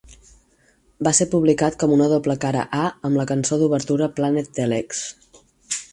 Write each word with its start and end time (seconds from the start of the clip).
Va 1.07 1.11
ser 1.17 1.27
publicat 1.33 1.77
com 1.83 1.93
una 1.97 2.09
doble 2.15 2.37
cara 2.45 2.65
A 2.85 2.89
amb 3.11 3.21
la 3.23 3.29
cançó 3.35 3.61
d'obertura 3.63 4.09
"Planet 4.17 4.51
Telex". 4.61 5.05